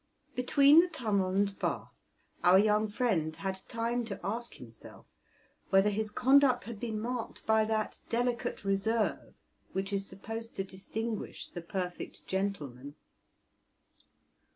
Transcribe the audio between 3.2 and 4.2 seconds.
had time to